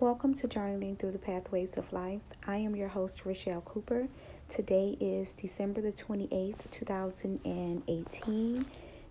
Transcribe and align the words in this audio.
Welcome 0.00 0.34
to 0.34 0.46
Journeying 0.46 0.94
Through 0.94 1.10
the 1.10 1.18
Pathways 1.18 1.76
of 1.76 1.92
Life. 1.92 2.20
I 2.46 2.58
am 2.58 2.76
your 2.76 2.86
host, 2.86 3.26
Rochelle 3.26 3.62
Cooper. 3.62 4.06
Today 4.48 4.96
is 5.00 5.34
December 5.34 5.80
the 5.80 5.90
28th, 5.90 6.70
2018. 6.70 8.64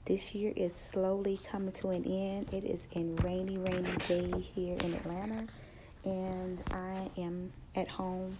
This 0.05 0.33
year 0.33 0.53
is 0.55 0.73
slowly 0.73 1.41
coming 1.51 1.73
to 1.73 1.89
an 1.89 2.05
end. 2.05 2.53
It 2.53 2.63
is 2.63 2.87
a 2.95 3.03
rainy, 3.21 3.57
rainy 3.57 3.97
day 4.07 4.31
here 4.39 4.77
in 4.77 4.93
Atlanta, 4.93 5.47
and 6.05 6.63
I 6.71 7.09
am 7.17 7.51
at 7.75 7.89
home 7.89 8.37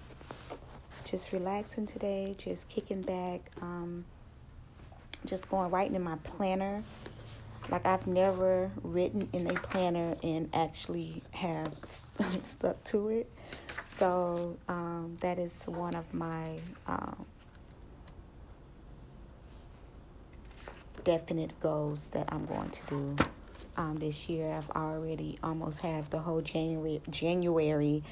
just 1.04 1.34
relaxing 1.34 1.86
today, 1.86 2.34
just 2.38 2.70
kicking 2.70 3.02
back, 3.02 3.42
um, 3.62 4.06
just 5.26 5.50
going 5.50 5.70
right 5.70 5.92
in 5.92 6.02
my 6.02 6.16
planner 6.24 6.82
like 7.70 7.86
I've 7.86 8.08
never 8.08 8.72
written 8.84 9.28
in 9.34 9.48
a 9.48 9.54
planner 9.54 10.16
and 10.24 10.50
actually 10.54 11.22
have 11.32 11.74
stuck 12.42 12.84
to 12.86 13.10
it. 13.10 13.32
So 13.86 14.58
um, 14.68 15.18
that 15.22 15.40
is 15.40 15.64
one 15.66 15.96
of 15.96 16.14
my 16.14 16.60
um, 16.88 17.26
definite 21.04 21.60
goals 21.62 22.10
that 22.10 22.28
I'm 22.30 22.46
going 22.46 22.70
to 22.70 22.80
do 22.90 23.16
um, 23.78 23.98
this 23.98 24.28
year. 24.30 24.52
I've 24.52 24.70
already 24.72 25.40
almost 25.44 25.80
have 25.80 26.10
the 26.10 26.20
whole 26.20 26.42
January, 26.42 27.02
January, 27.10 28.04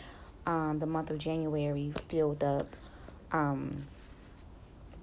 um, 0.46 0.80
the 0.80 0.86
month 0.86 1.10
of 1.10 1.18
January 1.18 1.94
filled 2.10 2.44
up. 2.44 2.76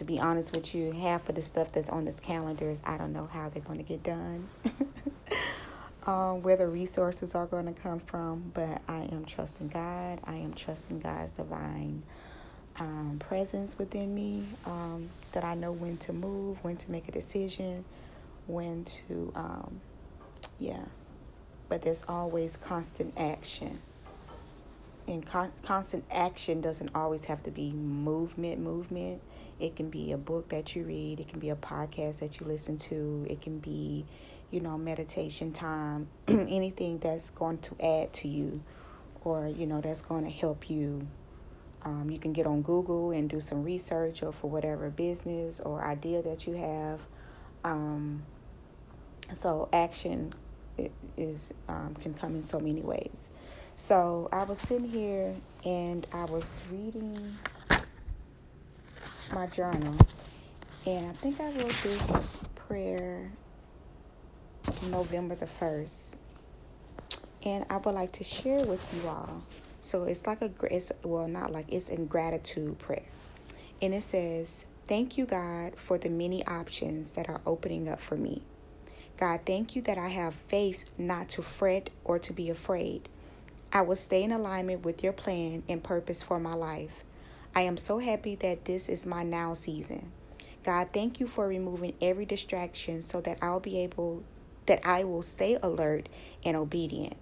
To 0.02 0.08
be 0.08 0.18
honest 0.18 0.52
with 0.52 0.74
you, 0.74 0.90
half 0.90 1.28
of 1.28 1.36
the 1.36 1.42
stuff 1.42 1.70
that's 1.70 1.88
on 1.88 2.06
this 2.06 2.16
calendar 2.16 2.68
is 2.68 2.80
I 2.82 2.96
don't 2.96 3.12
know 3.12 3.28
how 3.32 3.48
they're 3.48 3.62
going 3.62 3.78
to 3.78 3.84
get 3.84 4.02
done, 4.02 4.48
um, 6.06 6.42
where 6.42 6.56
the 6.56 6.66
resources 6.66 7.36
are 7.36 7.46
going 7.46 7.72
to 7.72 7.80
come 7.80 8.00
from. 8.00 8.50
But 8.52 8.82
I 8.88 9.02
am 9.12 9.24
trusting 9.24 9.68
God. 9.68 10.18
I 10.24 10.34
am 10.34 10.54
trusting 10.54 10.98
God's 10.98 11.30
divine 11.30 12.02
um, 12.80 13.20
presence 13.20 13.78
within 13.78 14.12
me. 14.12 14.44
Um, 14.66 15.10
that 15.30 15.44
I 15.44 15.54
know 15.54 15.70
when 15.70 15.98
to 15.98 16.12
move, 16.12 16.58
when 16.62 16.76
to 16.78 16.90
make 16.90 17.06
a 17.06 17.12
decision, 17.12 17.84
when 18.48 18.84
to, 19.06 19.32
um, 19.36 19.80
yeah. 20.58 20.86
But 21.68 21.82
there's 21.82 22.02
always 22.08 22.56
constant 22.56 23.14
action 23.16 23.78
and 25.06 25.26
con- 25.26 25.52
constant 25.64 26.04
action 26.10 26.60
doesn't 26.60 26.90
always 26.94 27.24
have 27.26 27.42
to 27.42 27.50
be 27.50 27.72
movement 27.72 28.60
movement 28.60 29.20
it 29.62 29.76
can 29.76 29.88
be 29.88 30.10
a 30.12 30.16
book 30.16 30.48
that 30.48 30.74
you 30.74 30.82
read, 30.82 31.20
it 31.20 31.28
can 31.28 31.38
be 31.38 31.50
a 31.50 31.56
podcast 31.56 32.18
that 32.18 32.40
you 32.40 32.46
listen 32.46 32.78
to, 32.78 33.24
it 33.30 33.40
can 33.40 33.58
be, 33.58 34.04
you 34.50 34.60
know, 34.60 34.76
meditation 34.76 35.52
time, 35.52 36.08
anything 36.28 36.98
that's 36.98 37.30
going 37.30 37.58
to 37.58 37.76
add 37.80 38.12
to 38.12 38.28
you 38.28 38.60
or, 39.24 39.46
you 39.46 39.66
know, 39.66 39.80
that's 39.80 40.02
going 40.02 40.24
to 40.24 40.30
help 40.30 40.68
you. 40.68 41.06
Um, 41.84 42.10
you 42.10 42.18
can 42.18 42.32
get 42.32 42.46
on 42.46 42.62
Google 42.62 43.12
and 43.12 43.30
do 43.30 43.40
some 43.40 43.62
research 43.62 44.22
or 44.22 44.32
for 44.32 44.50
whatever 44.50 44.90
business 44.90 45.60
or 45.60 45.84
idea 45.84 46.22
that 46.22 46.46
you 46.46 46.54
have. 46.54 47.00
Um, 47.64 48.24
so 49.34 49.68
action 49.72 50.34
is 51.16 51.50
um, 51.68 51.96
can 52.00 52.14
come 52.14 52.34
in 52.34 52.42
so 52.42 52.58
many 52.58 52.82
ways. 52.82 53.28
So 53.76 54.28
I 54.32 54.44
was 54.44 54.58
sitting 54.58 54.88
here 54.88 55.34
and 55.64 56.06
I 56.12 56.24
was 56.24 56.44
reading 56.70 57.16
my 59.32 59.46
journal, 59.46 59.96
and 60.86 61.08
I 61.08 61.12
think 61.12 61.40
I 61.40 61.50
wrote 61.52 61.74
this 61.82 62.12
prayer 62.54 63.30
November 64.90 65.34
the 65.34 65.46
1st. 65.46 66.16
And 67.44 67.64
I 67.68 67.78
would 67.78 67.94
like 67.94 68.12
to 68.12 68.24
share 68.24 68.64
with 68.64 68.86
you 68.94 69.08
all. 69.08 69.42
So 69.80 70.04
it's 70.04 70.26
like 70.26 70.42
a, 70.42 70.50
it's, 70.70 70.92
well, 71.02 71.26
not 71.26 71.50
like, 71.50 71.66
it's 71.68 71.88
in 71.88 72.06
gratitude 72.06 72.78
prayer. 72.78 73.02
And 73.80 73.92
it 73.94 74.04
says, 74.04 74.64
Thank 74.86 75.16
you, 75.16 75.26
God, 75.26 75.74
for 75.76 75.98
the 75.98 76.08
many 76.08 76.46
options 76.46 77.12
that 77.12 77.28
are 77.28 77.40
opening 77.46 77.88
up 77.88 78.00
for 78.00 78.16
me. 78.16 78.42
God, 79.16 79.40
thank 79.46 79.76
you 79.76 79.82
that 79.82 79.98
I 79.98 80.08
have 80.08 80.34
faith 80.34 80.84
not 80.98 81.28
to 81.30 81.42
fret 81.42 81.90
or 82.04 82.18
to 82.20 82.32
be 82.32 82.50
afraid. 82.50 83.08
I 83.72 83.82
will 83.82 83.96
stay 83.96 84.22
in 84.22 84.32
alignment 84.32 84.84
with 84.84 85.02
your 85.02 85.12
plan 85.12 85.62
and 85.68 85.82
purpose 85.82 86.22
for 86.22 86.38
my 86.40 86.54
life. 86.54 87.04
I 87.54 87.62
am 87.62 87.76
so 87.76 87.98
happy 87.98 88.34
that 88.36 88.64
this 88.64 88.88
is 88.88 89.04
my 89.04 89.22
now 89.22 89.52
season. 89.52 90.10
God, 90.64 90.88
thank 90.92 91.20
you 91.20 91.26
for 91.26 91.46
removing 91.46 91.94
every 92.00 92.24
distraction 92.24 93.02
so 93.02 93.20
that 93.20 93.38
I'll 93.42 93.60
be 93.60 93.80
able 93.80 94.22
that 94.66 94.80
I 94.86 95.04
will 95.04 95.22
stay 95.22 95.58
alert 95.62 96.08
and 96.44 96.56
obedient. 96.56 97.16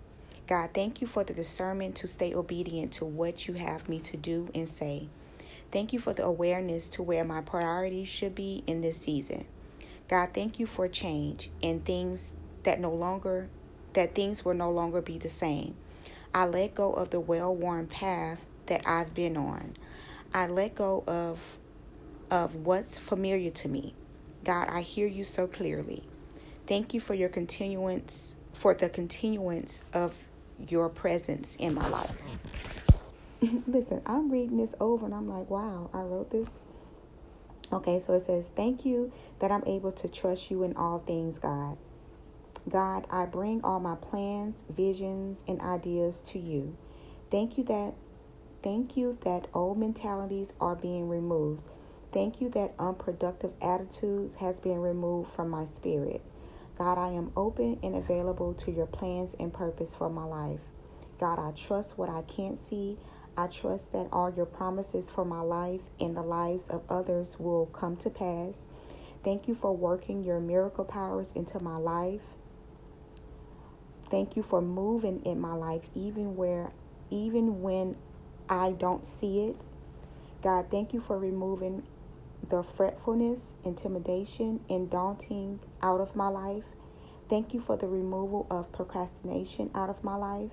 God, 0.47 0.71
thank 0.75 1.01
you 1.01 1.07
for 1.07 1.25
the 1.25 1.33
discernment 1.33 1.97
to 1.97 2.07
stay 2.07 2.35
obedient 2.35 2.93
to 2.95 3.05
what 3.05 3.49
you 3.49 3.55
have 3.55 3.89
me 3.89 3.99
to 4.01 4.17
do 4.17 4.49
and 4.55 4.69
say. 4.69 5.09
Thank 5.73 5.93
you 5.93 5.99
for 5.99 6.13
the 6.13 6.25
awareness 6.25 6.89
to 6.91 7.03
where 7.03 7.25
my 7.25 7.41
priorities 7.41 8.09
should 8.09 8.35
be 8.35 8.63
in 8.67 8.83
this 8.83 8.99
season. 8.99 9.47
God, 10.09 10.31
thank 10.35 10.59
you 10.59 10.67
for 10.67 10.87
change 10.87 11.51
and 11.63 11.85
things 11.85 12.35
that 12.65 12.81
no 12.81 12.91
longer 12.91 13.49
that 13.95 14.15
things 14.15 14.45
will 14.45 14.55
no 14.55 14.71
longer 14.71 15.03
be 15.03 15.19
the 15.19 15.29
same. 15.29 15.75
I 16.33 16.47
let 16.47 16.77
go 16.77 16.93
of 16.93 17.11
the 17.11 17.19
well-worn 17.19 17.89
path 17.89 18.45
that 18.67 18.83
I've 18.87 19.15
been 19.15 19.37
on. 19.37 19.75
I 20.33 20.47
let 20.47 20.75
go 20.75 21.05
of 21.07 21.59
of 22.31 22.55
what's 22.55 22.99
familiar 22.99 23.51
to 23.51 23.69
me. 23.69 23.95
God, 24.45 24.69
I 24.71 24.83
hear 24.83 25.07
you 25.07 25.25
so 25.25 25.47
clearly. 25.47 26.05
Thank 26.67 26.95
you 26.95 27.01
for 27.01 27.15
your 27.15 27.29
continuance 27.29 28.37
for 28.53 28.75
the 28.75 28.89
continuance 28.89 29.83
of 29.93 30.15
your 30.69 30.89
presence 30.89 31.57
in 31.57 31.75
my 31.75 31.89
life. 31.89 32.13
Listen, 33.67 34.03
I'm 34.07 34.31
reading 34.31 34.59
this 34.59 34.75
over 34.81 35.07
and 35.07 35.15
I'm 35.15 35.29
like, 35.29 35.49
wow, 35.49 35.91
I 35.93 36.03
wrote 36.03 36.31
this. 36.31 36.61
Okay, 37.73 37.99
so 37.99 38.15
it 38.15 38.21
says, 38.21 38.51
Thank 38.55 38.85
you 38.85 39.13
that 39.39 39.51
I'm 39.51 39.65
able 39.67 39.93
to 39.93 40.09
trust 40.09 40.51
you 40.51 40.65
in 40.65 40.77
all 40.77 40.99
things, 40.99 41.39
God. 41.39 41.79
God, 42.69 43.07
I 43.11 43.27
bring 43.27 43.63
all 43.65 43.81
my 43.81 43.95
plans, 43.97 44.63
visions, 44.71 45.45
and 45.49 45.61
ideas 45.61 46.21
to 46.27 46.39
you. 46.39 46.77
Thank 47.31 47.57
you 47.59 47.65
that 47.65 47.95
Thank 48.63 48.97
you 48.97 49.17
that 49.23 49.49
old 49.55 49.79
mentalities 49.79 50.53
are 50.61 50.77
being 50.77 51.09
removed. 51.09 51.63
Thank 52.13 52.43
you 52.43 52.51
that 52.51 52.75
unproductive 52.79 53.53
attitudes 53.63 54.35
has 54.35 54.61
been 54.61 54.81
removed 54.81 55.31
from 55.31 55.49
my 55.49 55.65
spirit. 55.65 56.21
God, 56.77 56.99
I 56.99 57.09
am 57.13 57.33
open 57.37 57.79
and 57.83 57.95
available 57.95 58.53
to 58.55 58.71
your 58.71 58.87
plans 58.87 59.35
and 59.41 59.53
purpose 59.53 59.95
for 59.95 60.11
my 60.11 60.25
life. 60.25 60.61
God, 61.19 61.39
I 61.39 61.53
trust 61.53 61.97
what 61.97 62.11
I 62.11 62.21
can't 62.23 62.59
see. 62.59 62.99
I 63.37 63.47
trust 63.47 63.93
that 63.93 64.09
all 64.13 64.31
your 64.31 64.47
promises 64.47 65.09
for 65.09 65.25
my 65.25 65.41
life 65.41 65.81
and 65.99 66.15
the 66.15 66.23
lives 66.23 66.69
of 66.69 66.83
others 66.91 67.39
will 67.39 67.67
come 67.67 67.97
to 67.99 68.11
pass. 68.11 68.67
Thank 69.25 69.49
you 69.49 69.55
for 69.55 69.75
working 69.75 70.23
your 70.23 70.41
miracle 70.41 70.85
powers 70.85 71.33
into 71.33 71.61
my 71.61 71.77
life. 71.77 72.35
Thank 74.11 74.37
you 74.37 74.43
for 74.43 74.61
moving 74.61 75.21
in 75.25 75.41
my 75.41 75.55
life 75.55 75.89
even 75.95 76.37
where 76.37 76.73
even 77.11 77.63
when 77.63 77.97
I 78.51 78.73
don't 78.73 79.07
see 79.07 79.47
it. 79.47 79.57
God, 80.43 80.71
thank 80.71 80.93
you 80.93 81.01
for 81.01 81.17
removing 81.17 81.85
the 82.49 82.65
fretfulness, 82.65 83.55
intimidation, 83.65 84.61
and 84.69 84.91
daunting 84.91 85.61
out 85.83 86.01
of 86.01 86.17
my 86.17 86.29
life. 86.29 86.65
Thank 87.29 87.55
you 87.55 87.61
for 87.61 87.77
the 87.77 87.87
removal 87.87 88.49
of 88.51 88.73
procrastination 88.73 89.71
out 89.75 89.89
of 89.89 90.03
my 90.03 90.17
life. 90.17 90.51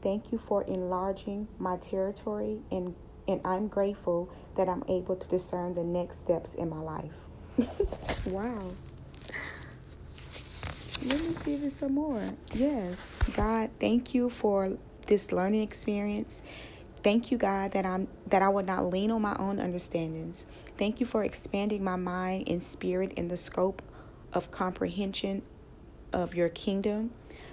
Thank 0.00 0.32
you 0.32 0.38
for 0.38 0.62
enlarging 0.64 1.48
my 1.58 1.76
territory, 1.76 2.60
and, 2.70 2.94
and 3.28 3.42
I'm 3.44 3.68
grateful 3.68 4.30
that 4.56 4.66
I'm 4.66 4.82
able 4.88 5.16
to 5.16 5.28
discern 5.28 5.74
the 5.74 5.84
next 5.84 6.18
steps 6.18 6.54
in 6.54 6.70
my 6.70 6.80
life. 6.80 7.12
wow. 8.24 8.72
Let 11.04 11.20
me 11.20 11.32
see 11.32 11.56
this 11.56 11.76
some 11.76 11.94
more. 11.94 12.22
Yes. 12.54 13.12
God, 13.34 13.70
thank 13.78 14.14
you 14.14 14.30
for 14.30 14.78
this 15.10 15.32
learning 15.32 15.60
experience. 15.60 16.42
Thank 17.02 17.30
you, 17.30 17.36
God, 17.36 17.72
that 17.72 17.84
I'm 17.84 18.08
that 18.28 18.40
I 18.40 18.48
would 18.48 18.66
not 18.66 18.86
lean 18.86 19.10
on 19.10 19.20
my 19.20 19.36
own 19.38 19.58
understandings. 19.58 20.46
Thank 20.78 21.00
you 21.00 21.06
for 21.06 21.24
expanding 21.24 21.84
my 21.84 21.96
mind 21.96 22.48
and 22.48 22.62
spirit 22.62 23.12
in 23.14 23.28
the 23.28 23.36
scope 23.36 23.82
of 24.32 24.50
comprehension 24.50 25.42
of 26.12 26.34
your 26.34 26.48
kingdom. 26.48 27.10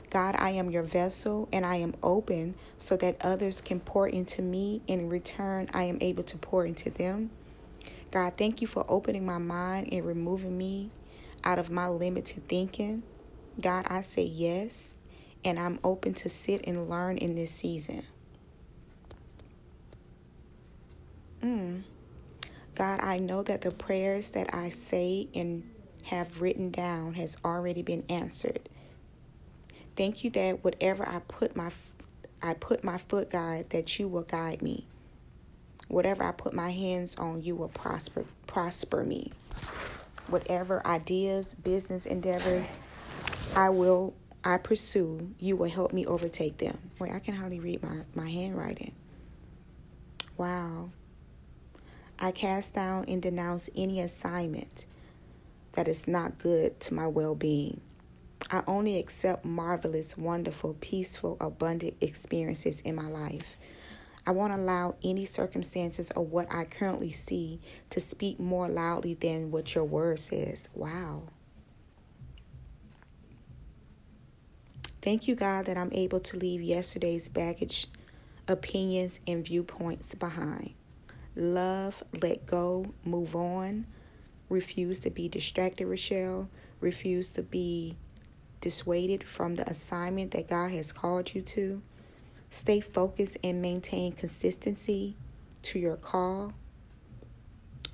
God, 0.10 0.36
I 0.38 0.52
am 0.52 0.70
your 0.70 0.84
vessel 0.84 1.50
and 1.52 1.66
I 1.66 1.78
am 1.78 1.96
open 2.02 2.56
so 2.78 2.96
that 2.98 3.18
others 3.20 3.60
can 3.60 3.80
pour 3.82 4.08
into 4.08 4.42
me. 4.42 4.82
In 4.88 5.10
return, 5.10 5.70
I 5.74 5.84
am 5.84 5.98
able 6.00 6.24
to 6.24 6.38
pour 6.38 6.66
into 6.66 6.90
them. 6.90 7.32
God, 8.12 8.34
thank 8.38 8.62
you 8.62 8.68
for 8.68 8.86
opening 8.88 9.26
my 9.26 9.38
mind 9.38 9.90
and 9.92 10.06
removing 10.06 10.58
me 10.58 10.92
out 11.44 11.60
of 11.60 11.70
my 11.70 11.88
limited 11.88 12.48
thinking. 12.48 13.04
God, 13.60 13.88
I 13.90 14.02
say 14.02 14.24
yes 14.24 14.94
and 15.44 15.60
I'm 15.60 15.80
open 15.84 16.14
to 16.16 16.30
sit 16.30 16.62
and 16.66 16.90
learn 16.90 17.18
in 17.18 17.36
this 17.36 17.52
season. 17.52 18.04
Mm. 21.42 21.84
God, 22.76 23.00
I 23.02 23.20
know 23.20 23.44
that 23.44 23.62
the 23.62 23.72
prayers 23.72 24.32
that 24.32 24.54
I 24.54 24.70
say 24.70 25.30
and 25.34 25.70
have 26.04 26.42
written 26.42 26.70
down 26.70 27.16
has 27.16 27.38
already 27.44 27.82
been 27.82 28.04
answered. 28.10 28.70
Thank 29.96 30.24
you 30.24 30.30
that 30.32 30.64
whatever 30.64 31.08
I 31.08 31.20
put 31.28 31.56
my 31.56 31.72
I 32.42 32.54
put 32.54 32.84
my 32.84 33.00
foot, 33.00 33.32
God, 33.32 33.72
that 33.72 33.98
you 33.98 34.08
will 34.08 34.24
guide 34.24 34.62
me. 34.62 34.86
Whatever 35.88 36.24
I 36.24 36.32
put 36.32 36.54
my 36.54 36.72
hands 36.72 37.16
on, 37.16 37.42
you 37.42 37.56
will 37.56 37.70
prosper 37.70 38.26
prosper 38.46 39.04
me. 39.04 39.32
Whatever 40.28 40.86
ideas, 40.86 41.56
business 41.56 42.06
endeavors 42.06 42.68
I 43.56 43.70
will 43.70 44.14
I 44.48 44.58
pursue, 44.58 45.36
you 45.42 45.58
will 45.58 45.70
help 45.70 45.92
me 45.92 46.06
overtake 46.06 46.58
them. 46.58 46.78
Wait, 47.00 47.12
I 47.12 47.20
can 47.20 47.36
hardly 47.36 47.60
read 47.60 47.84
my, 47.84 48.06
my 48.16 48.30
handwriting. 48.30 48.94
Wow. 50.38 50.92
I 52.18 52.32
cast 52.32 52.74
down 52.74 53.04
and 53.10 53.22
denounce 53.22 53.70
any 53.76 54.00
assignment 54.00 54.86
that 55.74 55.90
is 55.90 56.08
not 56.08 56.38
good 56.38 56.80
to 56.80 56.94
my 56.94 57.08
well 57.08 57.36
being. 57.36 57.82
I 58.50 58.64
only 58.68 58.98
accept 58.98 59.44
marvelous, 59.44 60.18
wonderful, 60.18 60.78
peaceful, 60.80 61.36
abundant 61.42 61.96
experiences 62.00 62.80
in 62.80 62.96
my 62.96 63.10
life. 63.10 63.58
I 64.26 64.32
won't 64.32 64.54
allow 64.54 64.96
any 65.04 65.26
circumstances 65.26 66.10
or 66.16 66.26
what 66.26 66.48
I 66.50 66.64
currently 66.64 67.12
see 67.12 67.60
to 67.90 68.00
speak 68.00 68.40
more 68.40 68.70
loudly 68.70 69.16
than 69.16 69.52
what 69.52 69.76
your 69.76 69.84
word 69.84 70.20
says. 70.20 70.70
Wow. 70.74 71.24
Thank 75.08 75.26
you, 75.26 75.36
God, 75.36 75.68
that 75.68 75.78
I'm 75.78 75.94
able 75.94 76.20
to 76.20 76.36
leave 76.36 76.62
yesterday's 76.62 77.30
baggage, 77.30 77.88
opinions, 78.46 79.22
and 79.26 79.46
viewpoints 79.46 80.14
behind. 80.16 80.74
Love, 81.34 82.04
let 82.22 82.46
go, 82.46 82.94
move 83.06 83.34
on. 83.34 83.86
Refuse 84.50 85.00
to 85.00 85.10
be 85.10 85.30
distracted, 85.30 85.88
Rochelle. 85.88 86.50
Refuse 86.82 87.32
to 87.32 87.42
be 87.42 87.96
dissuaded 88.60 89.24
from 89.24 89.56
the 89.56 89.70
assignment 89.70 90.32
that 90.32 90.50
God 90.50 90.72
has 90.72 90.92
called 90.92 91.34
you 91.34 91.42
to. 91.42 91.82
Stay 92.50 92.82
focused 92.82 93.38
and 93.46 93.62
maintain 93.62 94.12
consistency 94.12 95.16
to 95.62 95.80
your 95.80 95.96
call. 95.96 96.52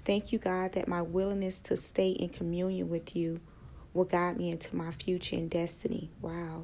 Thank 0.03 0.31
you, 0.31 0.39
God, 0.39 0.71
that 0.71 0.87
my 0.87 1.03
willingness 1.03 1.59
to 1.59 1.77
stay 1.77 2.09
in 2.09 2.29
communion 2.29 2.89
with 2.89 3.15
you 3.15 3.39
will 3.93 4.05
guide 4.05 4.35
me 4.35 4.49
into 4.49 4.75
my 4.75 4.89
future 4.89 5.35
and 5.35 5.47
destiny. 5.47 6.09
Wow. 6.19 6.63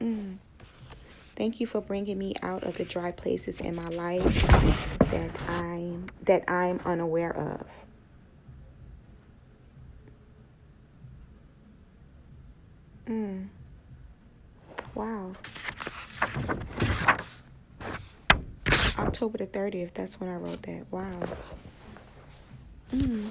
Mm. 0.00 0.38
Thank 1.36 1.60
you 1.60 1.66
for 1.66 1.80
bringing 1.80 2.18
me 2.18 2.34
out 2.42 2.64
of 2.64 2.76
the 2.76 2.84
dry 2.84 3.12
places 3.12 3.60
in 3.60 3.76
my 3.76 3.88
life 3.88 4.24
that 5.10 5.30
I'm 5.48 6.06
that 6.24 6.44
I'm 6.48 6.80
unaware 6.84 7.36
of. 7.36 7.66
Mm. 13.06 13.48
Wow. 14.94 15.32
October 18.98 19.38
the 19.38 19.46
30th, 19.46 19.94
that's 19.94 20.20
when 20.20 20.28
I 20.28 20.36
wrote 20.36 20.60
that. 20.62 20.86
Wow. 20.90 21.20
Mm. 22.92 23.30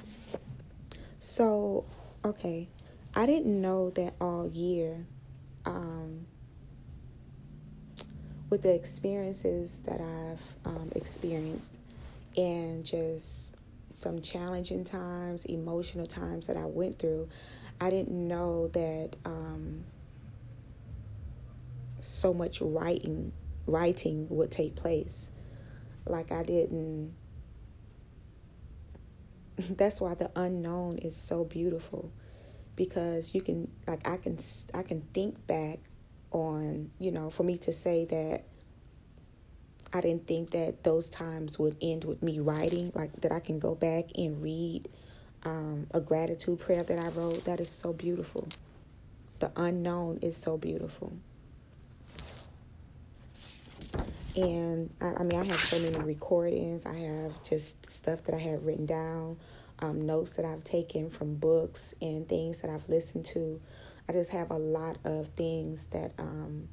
So, 1.20 1.86
okay. 2.24 2.70
I 3.16 3.26
didn't 3.26 3.62
know 3.62 3.90
that 3.92 4.14
all 4.22 4.48
year. 4.48 5.06
Um, 5.66 6.26
with 8.50 8.62
the 8.62 8.74
experiences 8.74 9.82
that 9.82 10.00
I've 10.00 10.42
um, 10.66 10.92
experienced 10.96 11.72
and 12.36 12.86
just 12.86 13.56
some 13.94 14.22
challenging 14.22 14.84
times, 14.84 15.46
emotional 15.46 16.06
times 16.06 16.48
that 16.48 16.56
I 16.56 16.66
went 16.66 17.00
through, 17.00 17.28
I 17.82 17.90
didn't 17.90 18.28
know 18.28 18.68
that 18.70 19.16
um, 19.26 19.84
so 22.00 22.34
much 22.34 22.62
writing 22.62 23.32
writing 23.66 24.28
would 24.30 24.50
take 24.50 24.76
place. 24.76 25.32
Like 26.06 26.32
I 26.32 26.44
didn't. 26.44 27.14
That's 29.58 30.00
why 30.00 30.14
the 30.14 30.32
unknown 30.36 31.00
is 31.00 31.18
so 31.18 31.44
beautiful, 31.44 32.12
because 32.76 33.36
you 33.36 33.42
can 33.42 33.70
like 33.88 34.08
I 34.08 34.18
can 34.18 34.38
I 34.74 34.84
can 34.84 35.02
think 35.14 35.46
back 35.48 35.80
on 36.32 36.92
you 37.00 37.12
know 37.12 37.30
for 37.30 37.44
me 37.44 37.58
to 37.58 37.74
say 37.74 38.06
that 38.06 38.44
I 39.94 40.02
didn't 40.02 40.28
think 40.28 40.52
that 40.52 40.84
those 40.84 41.10
times 41.10 41.58
would 41.60 41.78
end 41.82 42.06
with 42.06 42.22
me 42.24 42.40
writing 42.40 42.92
like 42.96 43.14
that 43.22 43.32
I 43.32 43.40
can 43.40 43.60
go 43.60 43.76
back 43.76 44.06
and 44.16 44.42
read 44.42 44.90
um, 45.44 45.88
a 45.94 46.02
gratitude 46.02 46.60
prayer 46.60 46.84
that 46.84 47.00
I 47.00 47.10
wrote. 47.10 47.46
That 47.46 47.60
is 47.60 47.70
so 47.70 47.94
beautiful. 47.94 48.48
The 49.40 49.52
unknown 49.56 50.20
is 50.22 50.38
so 50.38 50.58
beautiful. 50.58 51.14
And 54.36 54.90
I, 55.02 55.14
I 55.20 55.24
mean, 55.24 55.40
I 55.40 55.46
have 55.46 55.58
so 55.58 55.80
many 55.80 55.98
recordings. 56.06 56.86
I 56.86 56.96
have 56.96 57.44
just 57.44 57.76
stuff 57.90 58.24
that 58.26 58.36
I 58.36 58.40
have 58.40 58.66
written 58.66 58.86
down, 58.86 59.38
um, 59.80 60.06
notes 60.06 60.34
that 60.34 60.46
I've 60.46 60.64
taken 60.64 61.10
from 61.10 61.36
books 61.36 61.94
and 62.02 62.28
things 62.28 62.62
that 62.62 62.72
I've 62.72 62.88
listened 62.90 63.26
to. 63.28 63.62
I 64.10 64.14
just 64.14 64.30
have 64.32 64.52
a 64.52 64.58
lot 64.58 64.98
of 65.04 65.28
things 65.30 65.86
that 65.88 66.14
um, 66.18 66.70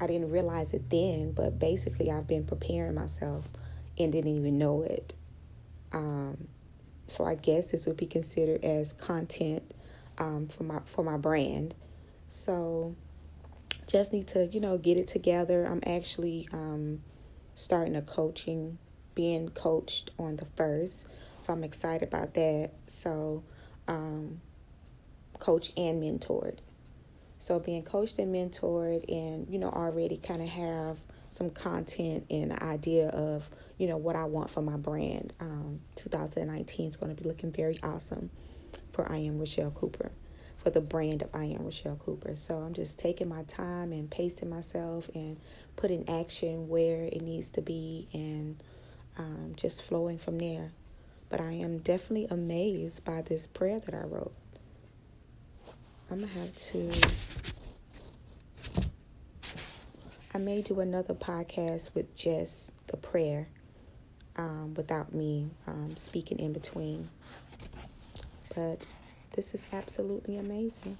I 0.00 0.06
didn't 0.06 0.30
realize 0.30 0.74
it 0.74 0.88
then, 0.90 1.32
but 1.32 1.58
basically 1.58 2.10
I've 2.10 2.26
been 2.26 2.44
preparing 2.44 2.94
myself 2.94 3.48
and 3.98 4.12
didn't 4.12 4.36
even 4.36 4.58
know 4.58 4.82
it. 4.82 5.14
Um, 5.92 6.48
so 7.08 7.24
I 7.24 7.34
guess 7.34 7.70
this 7.70 7.86
would 7.86 7.96
be 7.96 8.06
considered 8.06 8.64
as 8.64 8.92
content 8.92 9.74
um, 10.18 10.48
for 10.48 10.62
my 10.64 10.80
for 10.86 11.04
my 11.04 11.16
brand. 11.16 11.74
So 12.28 12.96
just 13.86 14.12
need 14.12 14.28
to 14.28 14.46
you 14.46 14.60
know 14.60 14.78
get 14.78 14.98
it 14.98 15.08
together. 15.08 15.66
I'm 15.66 15.82
actually 15.86 16.48
um, 16.52 17.02
starting 17.54 17.96
a 17.96 18.02
coaching, 18.02 18.78
being 19.14 19.48
coached 19.50 20.10
on 20.18 20.36
the 20.36 20.46
first, 20.56 21.06
so 21.38 21.52
I'm 21.52 21.64
excited 21.64 22.08
about 22.08 22.34
that. 22.34 22.70
So 22.86 23.44
um, 23.88 24.40
coach 25.42 25.72
and 25.76 26.00
mentored. 26.00 26.58
So 27.38 27.58
being 27.58 27.82
coached 27.82 28.20
and 28.20 28.32
mentored, 28.32 29.04
and 29.08 29.48
you 29.50 29.58
know 29.58 29.68
already 29.68 30.16
kind 30.16 30.40
of 30.40 30.48
have 30.48 30.98
some 31.30 31.50
content 31.50 32.26
and 32.30 32.52
idea 32.62 33.08
of 33.08 33.50
you 33.76 33.88
know 33.88 33.96
what 33.96 34.14
I 34.14 34.24
want 34.26 34.50
for 34.50 34.62
my 34.62 34.76
brand. 34.76 35.32
Um, 35.40 35.80
2019 35.96 36.88
is 36.88 36.96
going 36.96 37.14
to 37.14 37.20
be 37.20 37.28
looking 37.28 37.50
very 37.50 37.76
awesome 37.82 38.30
for 38.92 39.10
I 39.10 39.16
am 39.16 39.38
Rochelle 39.38 39.72
Cooper, 39.72 40.12
for 40.58 40.70
the 40.70 40.80
brand 40.80 41.22
of 41.22 41.30
I 41.34 41.46
am 41.46 41.64
Rochelle 41.64 41.96
Cooper. 41.96 42.36
So 42.36 42.54
I'm 42.54 42.72
just 42.72 43.00
taking 43.00 43.28
my 43.28 43.42
time 43.44 43.92
and 43.92 44.08
pacing 44.08 44.48
myself 44.48 45.10
and 45.14 45.40
putting 45.74 46.08
action 46.08 46.68
where 46.68 47.06
it 47.06 47.22
needs 47.22 47.50
to 47.52 47.62
be 47.62 48.06
and 48.12 48.62
um, 49.18 49.54
just 49.56 49.82
flowing 49.82 50.18
from 50.18 50.38
there. 50.38 50.70
But 51.30 51.40
I 51.40 51.52
am 51.52 51.78
definitely 51.78 52.28
amazed 52.30 53.04
by 53.04 53.22
this 53.22 53.48
prayer 53.48 53.80
that 53.80 53.94
I 53.94 54.04
wrote. 54.04 54.34
I'm 56.12 56.20
gonna 56.20 56.32
have 56.32 56.54
to 56.54 56.90
I 60.34 60.38
may 60.38 60.60
do 60.60 60.80
another 60.80 61.14
podcast 61.14 61.94
with 61.94 62.14
just 62.14 62.70
the 62.88 62.98
prayer 62.98 63.48
um, 64.36 64.74
without 64.74 65.14
me 65.14 65.48
um, 65.66 65.96
speaking 65.96 66.38
in 66.38 66.52
between. 66.52 67.08
But 68.54 68.76
this 69.32 69.54
is 69.54 69.66
absolutely 69.72 70.36
amazing. 70.36 70.98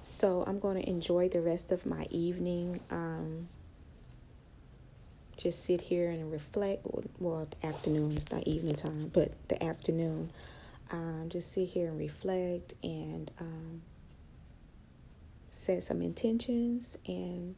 So 0.00 0.42
I'm 0.46 0.58
going 0.58 0.76
to 0.82 0.88
enjoy 0.88 1.28
the 1.28 1.42
rest 1.42 1.72
of 1.72 1.84
my 1.84 2.06
evening. 2.10 2.80
Um, 2.90 3.48
just 5.36 5.66
sit 5.66 5.82
here 5.82 6.08
and 6.08 6.32
reflect. 6.32 6.86
Well, 7.18 7.46
the 7.60 7.66
afternoon, 7.66 8.12
it's 8.12 8.30
not 8.32 8.44
evening 8.46 8.76
time, 8.76 9.10
but 9.12 9.32
the 9.48 9.62
afternoon. 9.62 10.30
Um, 10.92 11.26
just 11.28 11.52
sit 11.52 11.68
here 11.68 11.88
and 11.88 11.98
reflect 11.98 12.74
and 12.82 13.30
um, 13.40 13.82
set 15.50 15.82
some 15.82 16.00
intentions 16.00 16.96
and 17.06 17.56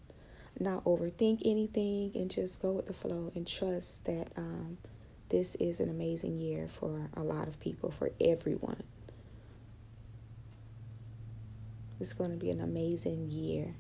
not 0.59 0.85
overthink 0.85 1.43
anything 1.45 2.13
and 2.15 2.31
just 2.31 2.61
go 2.63 2.73
with 2.73 2.87
the 2.87 2.93
flow 2.93 3.31
and 3.35 3.47
trust 3.47 4.05
that 4.07 4.29
um, 4.37 4.79
this 5.29 5.55
is 5.57 5.81
an 5.81 5.91
amazing 5.91 6.39
year 6.39 6.69
for 6.69 7.11
a 7.15 7.23
lot 7.23 7.49
of 7.49 7.61
people, 7.61 7.91
for 7.91 8.11
everyone. 8.21 8.83
It's 12.01 12.13
going 12.13 12.31
to 12.31 12.37
be 12.37 12.51
an 12.51 12.61
amazing 12.61 13.29
year. 13.31 13.75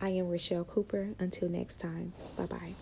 I 0.00 0.10
am 0.10 0.28
Rochelle 0.28 0.64
Cooper. 0.64 1.08
Until 1.18 1.48
next 1.48 1.76
time, 1.80 2.12
bye 2.36 2.46
bye. 2.46 2.74